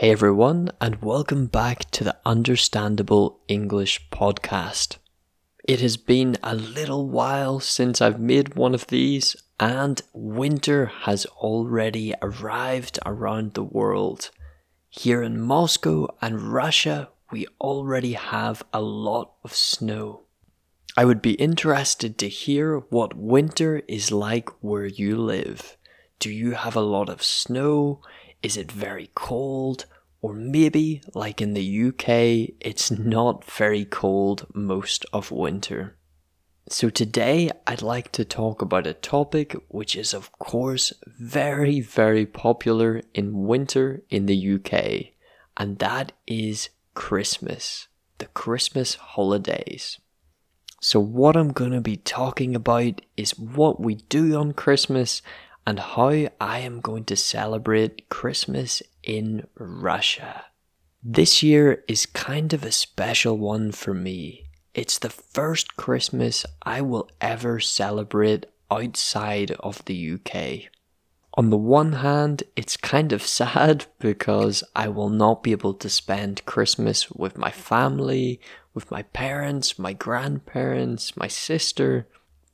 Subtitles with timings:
[0.00, 4.98] Hey everyone, and welcome back to the Understandable English podcast.
[5.64, 11.26] It has been a little while since I've made one of these, and winter has
[11.26, 14.30] already arrived around the world.
[14.88, 20.26] Here in Moscow and Russia, we already have a lot of snow.
[20.96, 25.76] I would be interested to hear what winter is like where you live.
[26.18, 28.00] Do you have a lot of snow?
[28.42, 29.86] Is it very cold?
[30.20, 35.96] Or maybe, like in the UK, it's not very cold most of winter.
[36.68, 42.26] So, today I'd like to talk about a topic which is, of course, very, very
[42.26, 45.14] popular in winter in the UK,
[45.56, 47.86] and that is Christmas,
[48.18, 49.98] the Christmas holidays.
[50.80, 55.22] So, what I'm going to be talking about is what we do on Christmas
[55.68, 56.08] and how
[56.40, 60.46] I am going to celebrate Christmas in Russia.
[61.02, 64.46] This year is kind of a special one for me.
[64.72, 70.70] It's the first Christmas I will ever celebrate outside of the UK.
[71.34, 75.90] On the one hand, it's kind of sad because I will not be able to
[75.90, 78.40] spend Christmas with my family,
[78.72, 82.08] with my parents, my grandparents, my sister.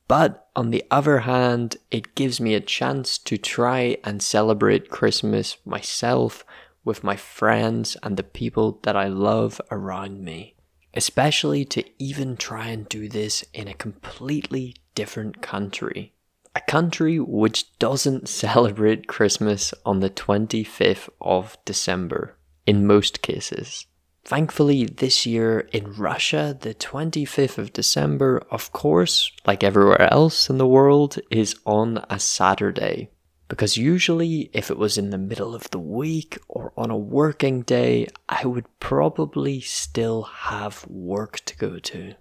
[0.07, 5.57] But on the other hand, it gives me a chance to try and celebrate Christmas
[5.65, 6.45] myself
[6.83, 10.55] with my friends and the people that I love around me.
[10.93, 16.13] Especially to even try and do this in a completely different country
[16.55, 23.85] a country which doesn't celebrate Christmas on the 25th of December in most cases.
[24.25, 30.57] Thankfully, this year in Russia, the 25th of December, of course, like everywhere else in
[30.57, 33.11] the world, is on a Saturday.
[33.47, 37.61] Because usually, if it was in the middle of the week or on a working
[37.61, 42.15] day, I would probably still have work to go to.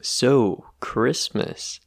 [0.00, 1.80] So, Christmas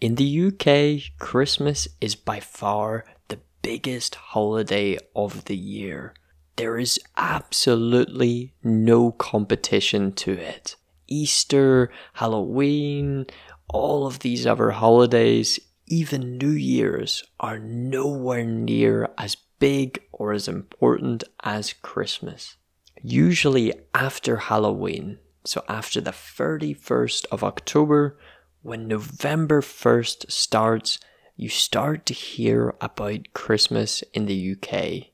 [0.00, 6.14] in the UK, Christmas is by far the biggest holiday of the year.
[6.56, 10.76] There is absolutely no competition to it.
[11.08, 13.26] Easter, Halloween,
[13.68, 20.48] all of these other holidays, even New Year's, are nowhere near as big or as
[20.48, 22.56] important as Christmas.
[23.02, 28.18] Usually after Halloween, so after the 31st of October,
[28.62, 30.98] when November 1st starts,
[31.36, 35.11] you start to hear about Christmas in the UK.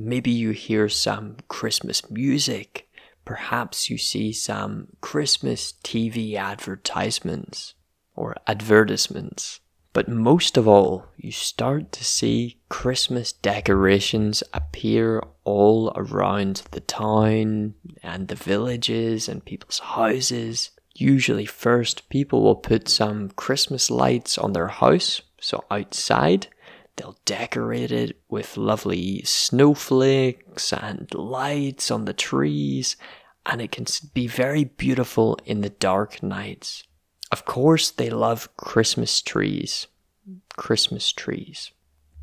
[0.00, 2.88] Maybe you hear some Christmas music.
[3.24, 7.74] Perhaps you see some Christmas TV advertisements
[8.14, 9.58] or advertisements.
[9.92, 17.74] But most of all, you start to see Christmas decorations appear all around the town
[18.00, 20.70] and the villages and people's houses.
[20.94, 26.46] Usually, first, people will put some Christmas lights on their house, so outside.
[26.98, 32.96] They'll decorate it with lovely snowflakes and lights on the trees,
[33.46, 36.82] and it can be very beautiful in the dark nights.
[37.30, 39.86] Of course, they love Christmas trees.
[40.56, 41.70] Christmas trees.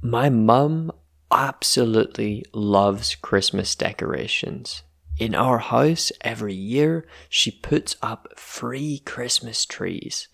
[0.02, 0.92] My mum
[1.32, 4.84] absolutely loves Christmas decorations.
[5.18, 10.28] In our house, every year, she puts up three Christmas trees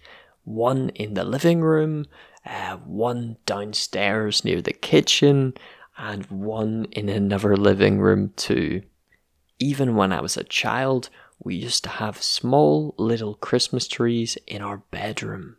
[0.44, 2.08] one in the living room,
[2.46, 5.53] uh, one downstairs near the kitchen,
[5.97, 8.81] and one in another living room, too.
[9.59, 11.09] Even when I was a child,
[11.44, 15.57] we used to have small little Christmas trees in our bedroom.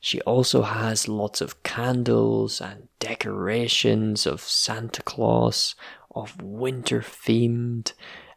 [0.00, 5.74] She also has lots of candles and decorations of Santa Claus,
[6.14, 7.92] of winter themed,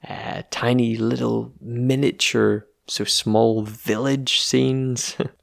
[0.07, 5.15] uh, tiny little miniature, so small village scenes.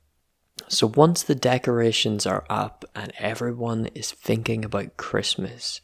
[0.68, 5.80] so once the decorations are up and everyone is thinking about Christmas,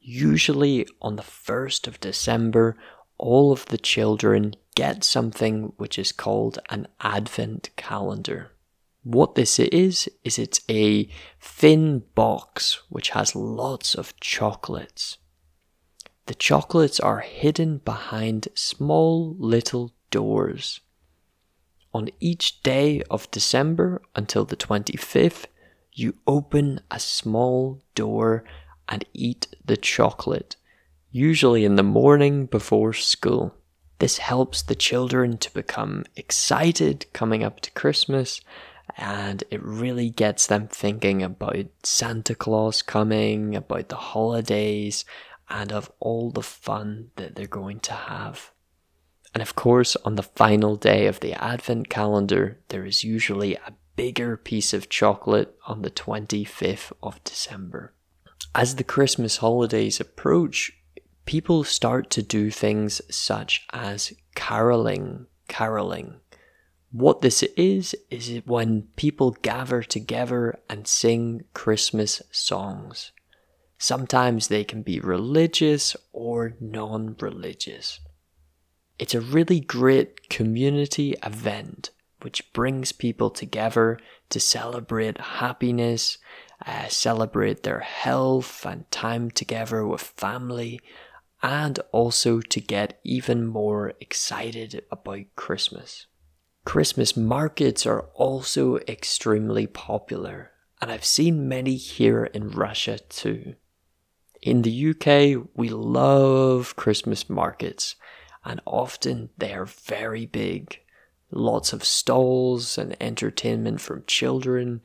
[0.00, 2.76] usually on the 1st of December,
[3.18, 8.52] all of the children get something which is called an advent calendar.
[9.02, 11.08] What this is, is it's a
[11.40, 15.18] thin box which has lots of chocolates.
[16.26, 20.80] The chocolates are hidden behind small little doors.
[21.96, 25.46] On each day of December until the 25th,
[25.94, 28.44] you open a small door
[28.86, 30.56] and eat the chocolate,
[31.10, 33.54] usually in the morning before school.
[33.98, 38.42] This helps the children to become excited coming up to Christmas
[38.98, 45.06] and it really gets them thinking about Santa Claus coming, about the holidays,
[45.48, 48.52] and of all the fun that they're going to have.
[49.34, 53.74] And of course, on the final day of the Advent calendar, there is usually a
[53.96, 57.92] bigger piece of chocolate on the 25th of December.
[58.54, 60.72] As the Christmas holidays approach,
[61.24, 66.20] people start to do things such as caroling, caroling.
[66.92, 73.12] What this is, is when people gather together and sing Christmas songs.
[73.78, 78.00] Sometimes they can be religious or non religious.
[78.98, 81.90] It's a really great community event
[82.22, 83.98] which brings people together
[84.30, 86.18] to celebrate happiness,
[86.64, 90.80] uh, celebrate their health and time together with family,
[91.42, 96.06] and also to get even more excited about Christmas.
[96.64, 100.50] Christmas markets are also extremely popular,
[100.80, 103.54] and I've seen many here in Russia too.
[104.42, 107.94] In the UK, we love Christmas markets,
[108.46, 110.80] and often they are very big.
[111.32, 114.82] Lots of stalls and entertainment from children,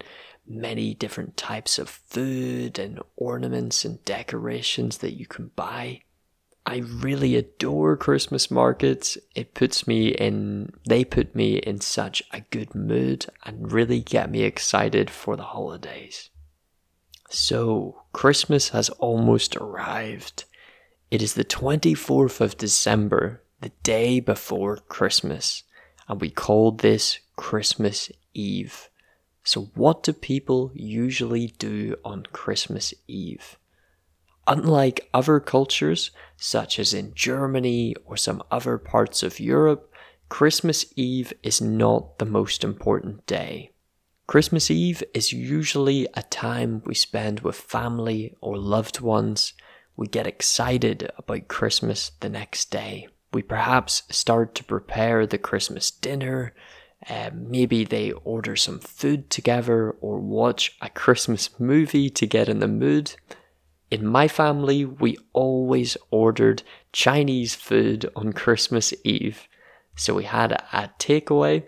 [0.47, 6.01] many different types of food and ornaments and decorations that you can buy.
[6.65, 9.17] I really adore Christmas markets.
[9.35, 14.31] It puts me in, they put me in such a good mood and really get
[14.31, 16.29] me excited for the holidays.
[17.29, 20.43] So, Christmas has almost arrived.
[21.09, 25.63] It is the 24th of December, the day before Christmas,
[26.07, 28.89] and we call this Christmas Eve.
[29.43, 33.57] So, what do people usually do on Christmas Eve?
[34.47, 39.93] Unlike other cultures, such as in Germany or some other parts of Europe,
[40.29, 43.71] Christmas Eve is not the most important day.
[44.25, 49.53] Christmas Eve is usually a time we spend with family or loved ones.
[49.95, 53.07] We get excited about Christmas the next day.
[53.33, 56.53] We perhaps start to prepare the Christmas dinner.
[57.07, 62.59] Uh, maybe they order some food together or watch a Christmas movie to get in
[62.59, 63.15] the mood.
[63.89, 66.63] In my family, we always ordered
[66.93, 69.47] Chinese food on Christmas Eve.
[69.95, 71.65] So we had a, takeaway,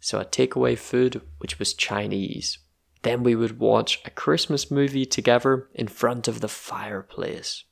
[0.00, 2.58] so a takeaway food which was Chinese.
[3.02, 7.64] Then we would watch a Christmas movie together in front of the fireplace.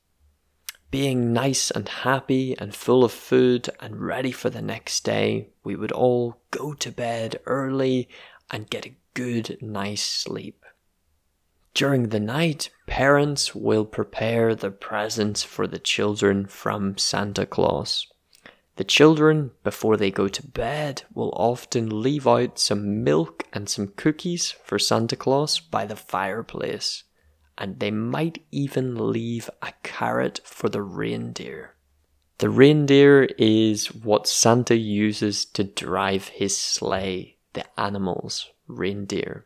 [0.93, 5.75] Being nice and happy and full of food and ready for the next day, we
[5.75, 8.07] would all go to bed early
[8.51, 10.63] and get a good nice sleep.
[11.73, 18.05] During the night, parents will prepare the presents for the children from Santa Claus.
[18.75, 23.87] The children, before they go to bed, will often leave out some milk and some
[23.95, 27.03] cookies for Santa Claus by the fireplace,
[27.57, 31.75] and they might even leave a carrot for the reindeer.
[32.39, 39.45] The reindeer is what Santa uses to drive his sleigh, the animals, reindeer.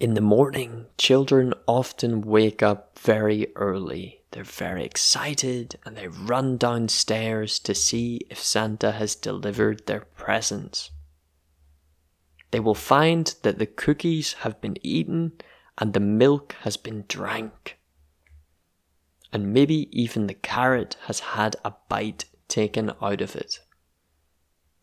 [0.00, 4.22] In the morning, children often wake up very early.
[4.32, 10.90] They're very excited and they run downstairs to see if Santa has delivered their presents.
[12.50, 15.32] They will find that the cookies have been eaten
[15.78, 17.78] and the milk has been drank.
[19.32, 23.60] And maybe even the carrot has had a bite taken out of it.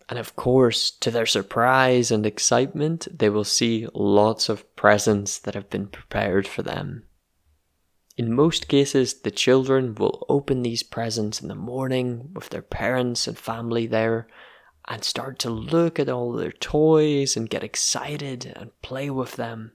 [0.10, 5.56] And of course, to their surprise and excitement, they will see lots of presents that
[5.56, 7.04] have been prepared for them.
[8.18, 13.25] In most cases, the children will open these presents in the morning with their parents
[13.25, 14.27] and family there
[14.86, 19.72] and start to look at all their toys and get excited and play with them.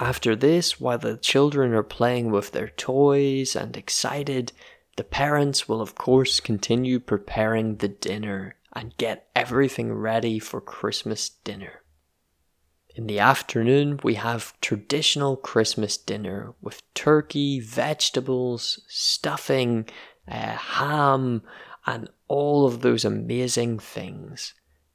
[0.00, 4.52] After this, while the children are playing with their toys and excited,
[4.96, 11.28] the parents will of course continue preparing the dinner and get everything ready for Christmas
[11.28, 11.82] dinner.
[12.96, 19.86] In the afternoon, we have traditional Christmas dinner with turkey, vegetables, stuffing,
[20.26, 21.42] uh, ham,
[21.84, 24.54] and all of those amazing things.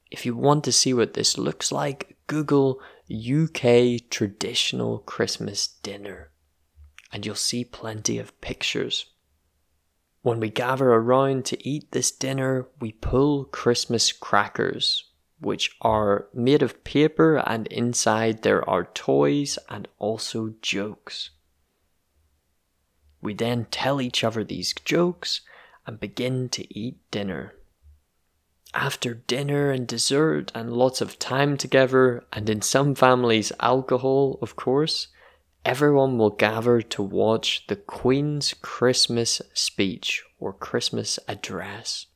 [0.10, 6.32] If you want to see what this looks like, Google UK traditional Christmas dinner
[7.16, 9.06] and you'll see plenty of pictures.
[10.22, 15.06] When we gather around to eat this dinner, we pull Christmas crackers,
[15.40, 21.30] which are made of paper and inside there are toys and also jokes.
[23.22, 25.40] We then tell each other these jokes
[25.88, 27.54] and begin to eat dinner.
[28.76, 34.58] After dinner and dessert and lots of time together, and in some families, alcohol, of
[34.58, 35.08] course,
[35.64, 42.08] everyone will gather to watch the Queen's Christmas speech or Christmas address.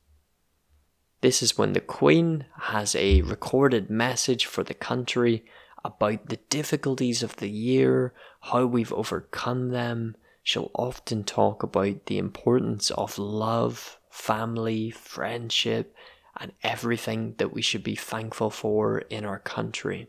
[1.22, 5.46] This is when the Queen has a recorded message for the country
[5.82, 8.12] about the difficulties of the year,
[8.42, 10.14] how we've overcome them.
[10.42, 15.94] She'll often talk about the importance of love, family, friendship,
[16.38, 20.08] and everything that we should be thankful for in our country.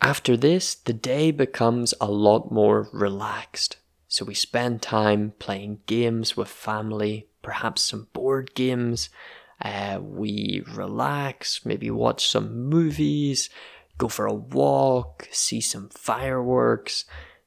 [0.00, 3.76] After this, the day becomes a lot more relaxed.
[4.08, 9.08] So we spend time playing games with family, perhaps some board games.
[9.60, 13.48] Uh, we relax, maybe watch some movies,
[13.96, 17.04] go for a walk, see some fireworks.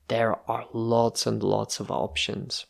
[0.07, 2.65] There are lots and lots of options.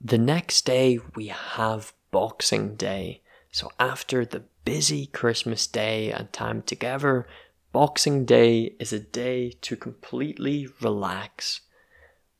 [0.00, 3.22] The next day, we have Boxing Day.
[3.50, 7.26] So after the busy Christmas day and time together,
[7.72, 11.60] Boxing Day is a day to completely relax.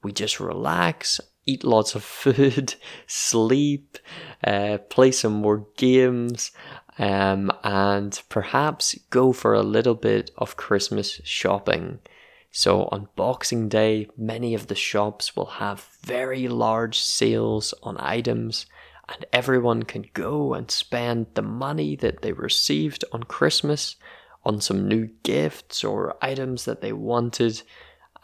[0.03, 2.75] We just relax, eat lots of food,
[3.07, 3.99] sleep,
[4.45, 6.53] uh, play some more games,
[6.99, 12.01] um, and perhaps go for a little bit of Christmas shopping.
[12.51, 18.67] So on Boxing Day, many of the shops will have very large sales on items,
[19.09, 23.97] and everyone can go and spend the money that they received on Christmas
[24.45, 27.63] on some new gifts or items that they wanted,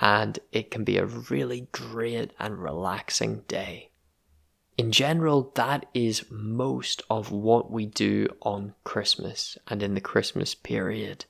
[0.01, 3.91] and it can be a really great and relaxing day.
[4.77, 10.55] In general, that is most of what we do on Christmas and in the Christmas
[10.55, 11.27] period.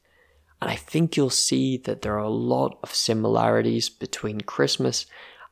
[0.62, 5.04] And I think you'll see that there are a lot of similarities between Christmas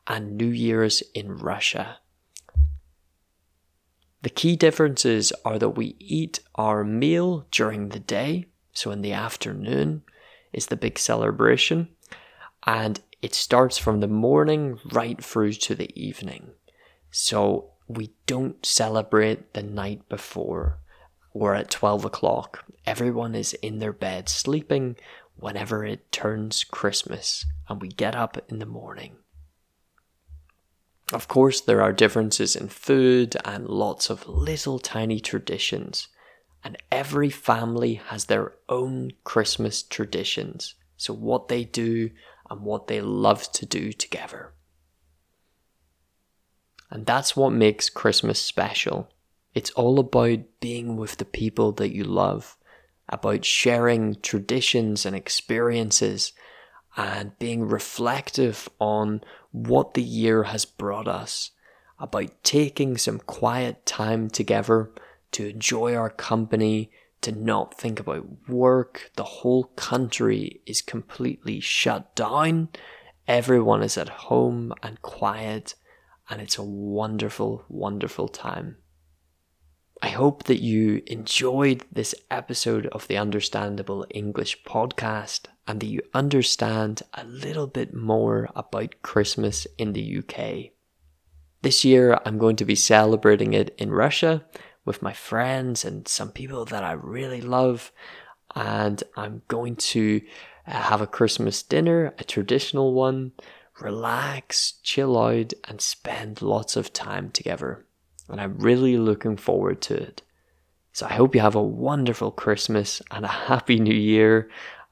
[0.07, 1.99] and New Year's in Russia.
[4.23, 9.11] The key differences are that we eat our meal during the day, so in the
[9.11, 10.03] afternoon
[10.53, 11.89] is the big celebration,
[12.65, 16.51] and it starts from the morning right through to the evening.
[17.11, 20.79] So we don't celebrate the night before
[21.33, 22.63] or at 12 o'clock.
[22.85, 24.95] Everyone is in their bed sleeping
[25.35, 29.17] whenever it turns Christmas, and we get up in the morning.
[31.13, 36.07] Of course, there are differences in food and lots of little tiny traditions
[36.63, 40.75] and every family has their own Christmas traditions.
[40.95, 42.11] So, what they do
[42.49, 44.53] and what they love to do together.
[46.89, 49.09] And that's what makes Christmas special.
[49.53, 52.55] It's all about being with the people that you love,
[53.09, 56.33] about sharing traditions and experiences,
[56.95, 59.21] and being reflective on
[59.51, 61.51] what the year has brought us,
[61.99, 64.91] about taking some quiet time together
[65.31, 69.11] to enjoy our company, to not think about work.
[69.15, 72.69] The whole country is completely shut down.
[73.27, 75.75] Everyone is at home and quiet,
[76.29, 78.77] and it's a wonderful, wonderful time.
[80.03, 86.01] I hope that you enjoyed this episode of the Understandable English podcast and that you
[86.13, 90.73] understand a little bit more about Christmas in the UK.
[91.61, 94.43] This year, I'm going to be celebrating it in Russia,
[94.83, 97.93] with my friends and some people that I really love.
[98.53, 100.21] And I'm going to
[100.67, 103.31] uh, have a Christmas dinner, a traditional one,
[103.79, 107.85] relax, chill out, and spend lots of time together.
[108.29, 110.21] And I'm really looking forward to it.
[110.93, 114.49] So I hope you have a wonderful Christmas and a happy new year.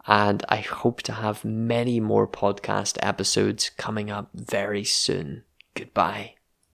[0.08, 5.44] And I hope to have many more podcast episodes coming up very soon.
[5.76, 6.41] Goodbye.